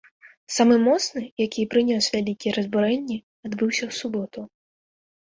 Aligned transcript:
Самы 0.53 0.77
моцны, 0.85 1.21
які 1.45 1.59
і 1.63 1.65
прынёс 1.73 2.05
вялікія 2.15 2.51
разбурэнні, 2.57 3.17
адбыўся 3.49 3.83
ў 3.89 3.99
суботу. 3.99 4.39